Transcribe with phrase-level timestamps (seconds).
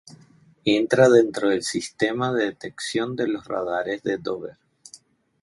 [0.65, 4.57] Entran dentro del sistema de detección de los radares de Dover.